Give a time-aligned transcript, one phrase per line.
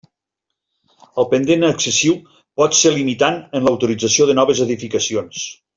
[1.23, 2.15] El pendent excessiu
[2.63, 5.49] pot ser limitant en l'autorització de noves edificacions.